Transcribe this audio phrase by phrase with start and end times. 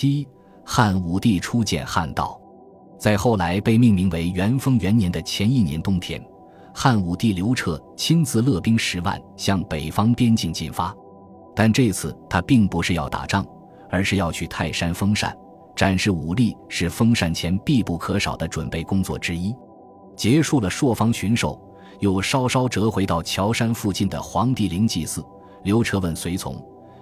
[0.00, 0.26] 七，
[0.64, 2.40] 汉武帝初建汉道。
[2.98, 6.18] 在后来被命名为元丰元年的前一年冬天，
[6.74, 10.96] 汉武帝刘彻亲自勒兵十万向北方边境进发，
[11.54, 13.44] 但这次他并不是要打仗，
[13.90, 15.36] 而是要去泰山封禅，
[15.76, 19.54] 展示武力是封禅前必不可少的准备工作之一。
[20.16, 21.60] 结束了朔方巡狩，
[21.98, 25.22] 又稍稍折回到乔山附近的黄帝陵祭祀。
[25.62, 26.56] 刘彻问随从：“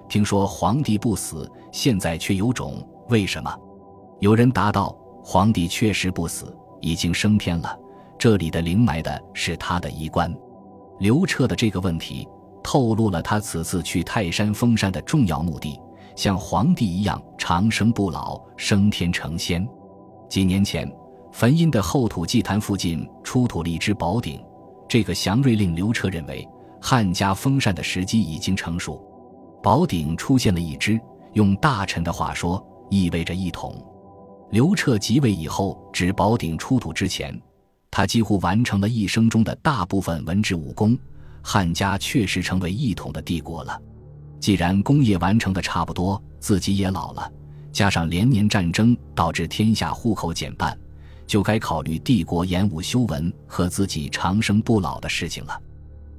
[0.08, 3.54] 听说皇帝不死，现在却有种，为什么？”
[4.20, 4.96] 有人答道。
[5.20, 7.78] 皇帝确实不死，已经升天了。
[8.18, 10.34] 这里的灵埋的是他的衣冠。
[11.00, 12.26] 刘彻的这个问题
[12.62, 15.78] 透露了他此次去泰山封禅的重要目的：
[16.16, 19.68] 像皇帝一样长生不老，升天成仙。
[20.30, 20.90] 几年前，
[21.30, 24.42] 汾阴的后土祭坛附近出土了一只宝鼎，
[24.88, 26.48] 这个祥瑞令刘彻认为
[26.80, 29.04] 汉家封禅的时机已经成熟。
[29.62, 31.00] 宝鼎出现了一只，
[31.32, 33.84] 用大臣的话说，意味着一统。
[34.50, 37.38] 刘彻即位以后，至宝鼎出土之前，
[37.90, 40.96] 他几乎完成了一生中的大部分文治武功。
[41.42, 43.80] 汉家确实成为一统的帝国了。
[44.40, 47.30] 既然功业完成的差不多，自己也老了，
[47.72, 50.78] 加上连年战争导致天下户口减半，
[51.26, 55.60] 就该考虑帝国演武修文和自己长生不老的事情了。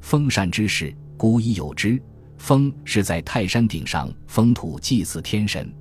[0.02, 2.02] 封禅之事，古已有之。
[2.40, 5.72] 封是在泰山顶上封土祭祀天神。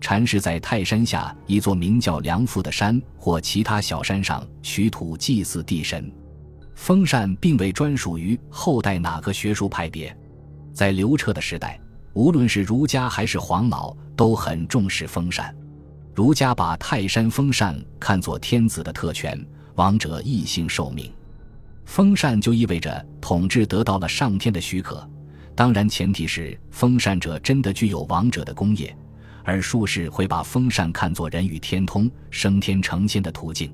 [0.00, 6.10] 禅是在泰山下一座名叫梁父的山或其他小山上取土祭祀地神。
[6.74, 10.16] 封禅并未专属于后代哪个学术派别，
[10.72, 11.80] 在刘彻的时代，
[12.12, 15.54] 无论是儒家还是黄老都很重视封禅。
[16.14, 19.38] 儒家把泰山封禅看作天子的特权，
[19.74, 21.12] 王者一心受命。
[21.84, 25.08] 封禅就意味着统治得到了上天的许可，
[25.56, 28.96] 当然前提是封禅者真的具有王者的功业。
[29.42, 33.72] 而术士会把封禅看作人与天通、升天成仙的途径，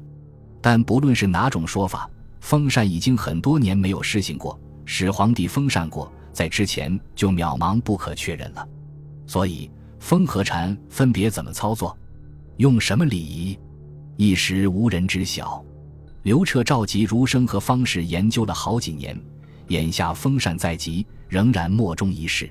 [0.61, 2.09] 但不论是哪种说法，
[2.41, 4.61] 封禅已经很多年没有施行过。
[4.85, 8.69] 始皇帝封禅过，在之前就渺茫不可确认了。
[9.27, 11.97] 所以，封和禅分别怎么操作，
[12.59, 13.59] 用什么礼仪，
[14.19, 15.65] 一时无人知晓。
[16.23, 19.19] 刘彻召集儒生和方士研究了好几年，
[19.69, 22.51] 眼下封禅在即，仍然莫衷一是。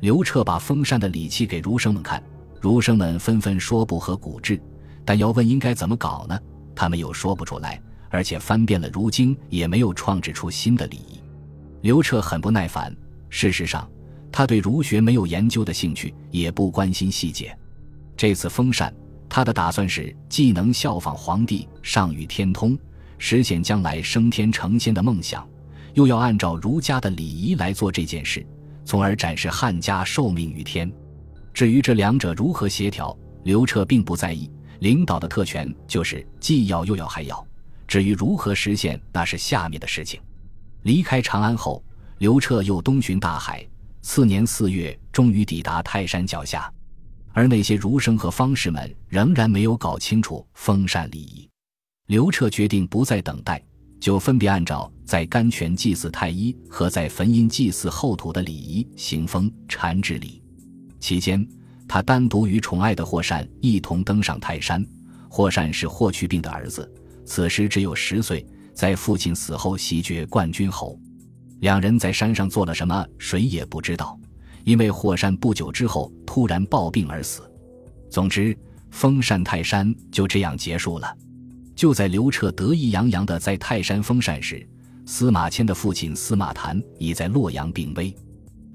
[0.00, 2.22] 刘彻把封禅的礼器给儒生们看。
[2.60, 4.60] 儒生们纷纷说不合古制，
[5.04, 6.38] 但要问应该怎么搞呢？
[6.74, 7.80] 他们又说不出来，
[8.10, 11.20] 而且翻遍了儒经，也没有创制出新的礼仪。
[11.80, 12.94] 刘彻很不耐烦。
[13.30, 13.88] 事实上，
[14.30, 17.56] 他对儒学没有研究的兴趣，也不关心细节。
[18.14, 18.94] 这次封禅，
[19.26, 22.78] 他的打算是既能效仿皇帝上与天通，
[23.16, 25.48] 实现将来升天成仙的梦想，
[25.94, 28.46] 又要按照儒家的礼仪来做这件事，
[28.84, 30.90] 从而展示汉家受命于天。
[31.52, 34.50] 至于这两者如何协调，刘彻并不在意。
[34.80, 37.46] 领导的特权就是既要又要还要。
[37.86, 40.18] 至于如何实现，那是下面的事情。
[40.84, 41.84] 离开长安后，
[42.18, 43.66] 刘彻又东巡大海。
[44.00, 46.72] 次年四月，终于抵达泰山脚下。
[47.32, 51.48] 而那些儒生和方士们仍然没有搞清楚封禅礼仪。
[52.06, 53.62] 刘彻决定不再等待，
[54.00, 60.42] 就分别按照在甘泉祭祀太医和在汾阴祭祀后土的礼仪行封禅之礼。
[60.98, 61.46] 期间，
[61.86, 64.84] 他单独与宠爱的霍善一同登上泰山。
[65.28, 66.90] 霍善是霍去病的儿子，
[67.24, 68.44] 此时只有十岁，
[68.74, 70.98] 在父亲死后袭爵冠军侯。
[71.60, 74.18] 两人在山上做了什么，谁也不知道，
[74.64, 77.42] 因为霍善不久之后突然暴病而死。
[78.10, 78.56] 总之，
[78.90, 81.16] 封禅泰山就这样结束了。
[81.80, 84.68] 就在刘彻得意洋洋地在泰山封禅时，
[85.06, 88.14] 司马迁的父亲司马谈已在洛阳病危。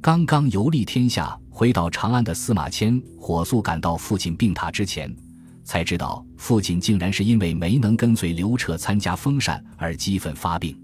[0.02, 5.16] 刚刚游历天下、回到长安的司马迁，火速赶到父亲病榻之前，
[5.64, 10.76] 才知道父亲竟然是因为没能跟随刘彻参加封禅而激愤发病。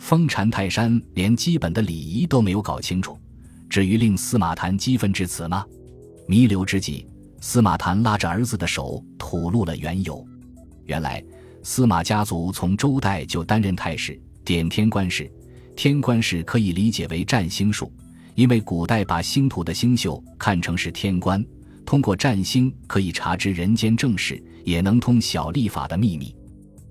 [0.00, 3.16] 封禅泰山连基本的礼仪都没有搞清楚，
[3.70, 5.64] 至于令司马谈激愤至此吗？
[6.26, 7.06] 弥留之际，
[7.40, 10.26] 司马谈拉着儿子的手吐露了缘由。
[10.86, 11.22] 原来，
[11.62, 15.30] 司马家族从周代就担任太史，点天官事。
[15.76, 17.92] 天官事可以理解为占星术。
[18.34, 21.44] 因为古代把星图的星宿看成是天官，
[21.84, 26.34] 通过占星可以查知人间正事，也能通晓历法的秘密，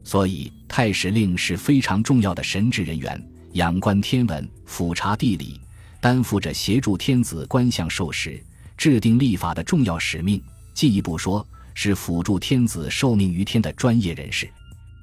[0.04, 3.20] 所以太史令是非常重要的神职人员，
[3.54, 5.60] 仰观天文，俯察地理，
[6.00, 8.40] 担负着协助天子观象授时、
[8.78, 10.40] 制定历法的重要使命。
[10.76, 14.48] 进一步说，是辅助天子受命于天的专业人士。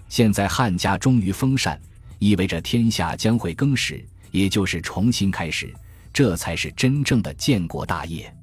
[0.09, 1.81] 现在汉家终于封禅，
[2.19, 5.73] 意味着天下将会更始，也就是重新开始。
[6.13, 8.35] 这才是真正的建国大业。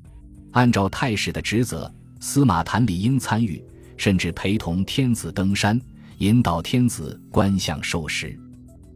[0.52, 3.62] 按照太史的职责，司马谈理应参与，
[3.98, 5.82] 甚至陪同天子登山，
[6.20, 8.40] 引导天子观象授时。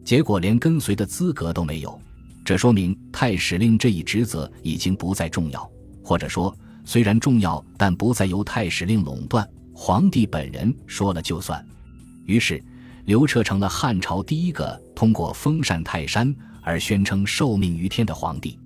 [0.05, 1.99] 结果连跟随的资格都没有，
[2.45, 5.69] 这说明太史令这一职责已经不再重要，
[6.01, 6.55] 或者说
[6.85, 11.63] 虽然重要，但不再由太史令垄断，皇帝本人说了就算。
[12.29, 12.63] 于是，
[13.05, 18.59] 刘彻成了汉朝第一个通过封禅泰山而宣称受命于天的皇帝。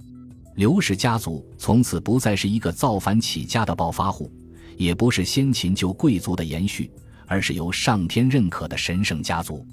[0.55, 4.29] 刘氏家族从此不再是一个造反起家的暴发户，
[4.75, 6.91] 也不是先秦旧贵族的延续，
[7.25, 9.65] 而是由上天认可的神圣家族。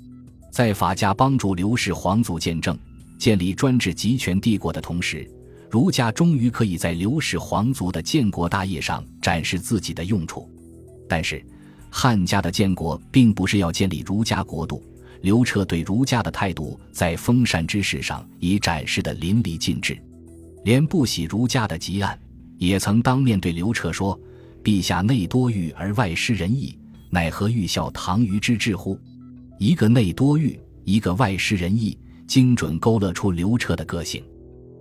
[0.52, 2.78] 在法家帮助刘氏皇族建政、
[3.18, 5.28] 建立专制集权帝国的同时，
[5.68, 10.48] 儒家终于可以在刘氏皇族的建国大业上展示自己的用处。
[11.08, 11.44] 但是。
[11.90, 14.82] 汉家的建国并不是要建立儒家国度，
[15.22, 20.00] 刘彻对儒家的态度在封禅之事上已展示的淋漓尽致，
[20.64, 22.18] 连不喜儒家的汲案，
[22.58, 24.18] 也曾当面对刘彻说
[24.62, 26.78] ：“陛下内多欲而外失仁义，
[27.10, 28.98] 奈何欲效唐虞之志乎？”
[29.58, 34.22] 一个内多欲，一个外失仁义，精准勾勒出刘彻的个性。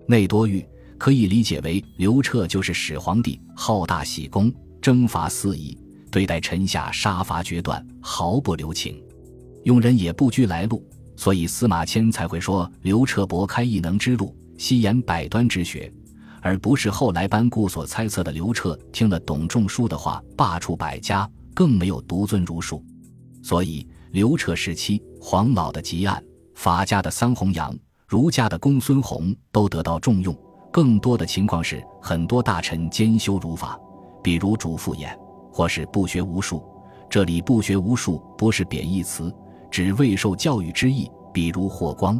[0.08, 0.66] 内多欲
[0.98, 5.78] 可以理解为刘彻就是始皇帝，好大喜功，征伐四夷。
[6.12, 9.02] 对待臣下杀伐决断，毫不留情，
[9.64, 10.84] 用人也不拘来路，
[11.16, 15.92] 所以司马迁才会说刘彻博开异能之路，悉言百端之学，
[16.42, 22.84] 而不是后来班固所猜测的刘彻听了董仲舒的话罢黜百家，更没有独尊儒术。
[23.42, 26.24] 所以刘彻时期，黄老的汲案，
[26.56, 27.78] 法家的桑弘羊，
[28.08, 30.36] 儒家的公孙弘都得到重用。
[30.72, 33.80] 更多的情况是，很多大臣兼修儒法，
[34.24, 35.18] 比如主父偃。
[35.52, 36.64] 或是不学无术，
[37.10, 39.34] 这里不学无术不是贬义词，
[39.70, 41.10] 指未受教育之意。
[41.32, 42.20] 比如霍光。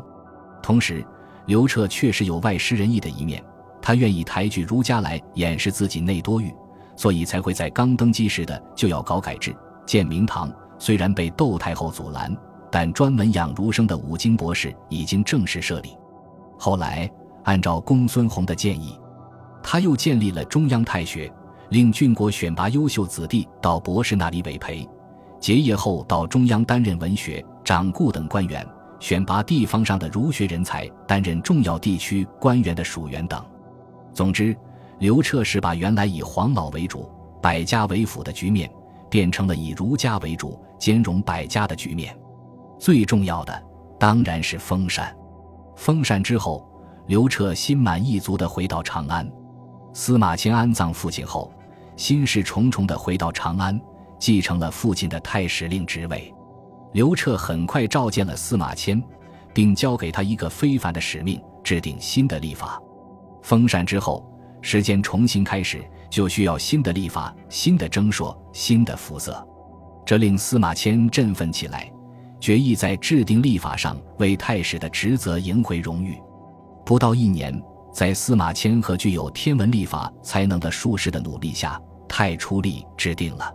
[0.62, 1.04] 同时，
[1.48, 3.44] 刘彻确实有外失仁义的一面，
[3.82, 6.54] 他愿意抬举儒家来掩饰自己内多欲，
[6.96, 9.54] 所以才会在刚登基时的就要搞改制，
[9.86, 10.52] 建明堂。
[10.78, 12.34] 虽然被窦太后阻拦，
[12.72, 15.98] 但专门养儒生的五经博士已经正式设立。
[16.58, 17.10] 后来，
[17.44, 18.98] 按照公孙弘的建议，
[19.64, 21.30] 他又建立了中央太学。
[21.70, 24.90] 令郡国选拔优秀子弟到博士那里委培，
[25.40, 28.66] 结业后到中央担任文学、掌故等官员，
[29.00, 33.46] 选拔地方上的儒学人才担任重要地区官员的属员等。
[34.14, 34.58] 总之，
[34.98, 37.08] 刘彻是把原来以黄老为主、
[37.40, 38.68] 百家为辅的局面，
[39.08, 42.18] 变成了以儒家为主、兼容百家的局面。
[42.80, 43.64] 最重要的
[44.00, 45.16] 当然是封禅。
[45.76, 46.68] 封禅之后，
[47.06, 49.32] 刘彻心满意足地回到长安。
[49.94, 51.54] 司马迁安葬父亲后。
[52.00, 53.78] 心事重重地回到长安，
[54.18, 56.34] 继承了父亲的太史令职位。
[56.94, 59.04] 刘彻很快召见了司马迁，
[59.54, 62.82] 并交给他一个非凡的使命：制定新的历法。
[63.42, 64.26] 封禅之后，
[64.62, 69.46] 时间重新开始，就需要新的历法、新的征朔、新的肤色。
[70.06, 71.92] 这令司马迁振奋起来，
[72.40, 76.18] 决意在制定历法上为太史的职责赢回荣誉。
[76.86, 77.62] 不到一年，
[77.92, 81.80] 在司马迁和具有天文历法才能的术士的努力下，
[82.10, 83.54] 太初历制定了，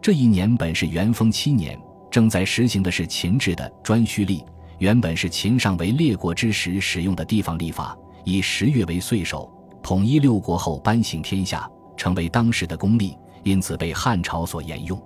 [0.00, 1.76] 这一年本是元丰七年，
[2.10, 4.44] 正在实行的是秦制的颛顼历。
[4.78, 9.50] 原本是秦尚为列国之时使用的地方历法，以十月为岁首，
[9.82, 15.02] 统一六国后颁行天下，成为当时的公历，因此被汉朝所沿用。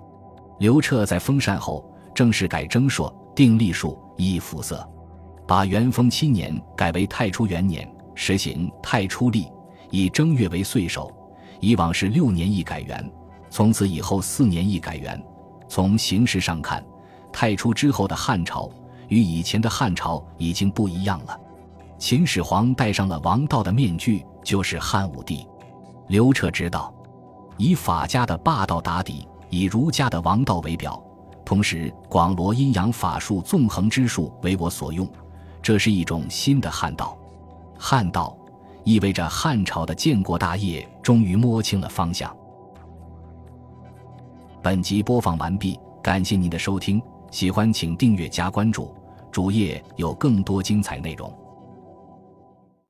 [0.59, 4.85] 刘彻在封禅后，正式改征朔，定历数，依服色，
[5.47, 9.47] 把元丰七年改为太初元年，实行太初历，
[9.89, 11.09] 以正月为岁首。
[11.61, 13.09] 以往是六年一改元，
[13.49, 15.23] 从此以后四年一改元。
[15.69, 16.83] 从形式上看，
[17.31, 18.69] 太初之后的汉朝
[19.07, 21.39] 与以前的汉朝已经不一样了。
[21.97, 25.47] 秦始皇戴上了王道的面具，就是汉武帝。
[26.07, 26.93] 刘彻知道，
[27.57, 31.01] 以法家的霸道打底，以儒家的王道为表，
[31.45, 35.07] 同时广罗阴阳法术纵横之术为我所用，
[35.61, 37.15] 这是一种新的汉道。
[37.77, 38.35] 汉道。
[38.83, 42.35] 意味着汉朝的建国大业终于摸清了方向。
[44.61, 48.93] 本集播放完毕，感谢您的收听，喜欢请订阅加关注，
[49.31, 51.33] 主页有更多精彩内容。